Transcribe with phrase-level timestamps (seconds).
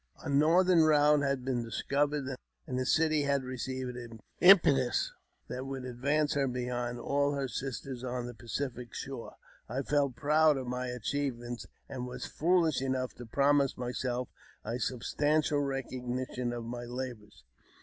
[0.23, 5.13] A northern route had been discovered, and the city had received an impetus
[5.47, 9.35] that would advance her beyond all her sisters on the Pacific shore.
[9.69, 14.29] I felt proud of my achieve ment, and was foolish enough to promise myself
[14.65, 17.43] a substantial recognition of my labours.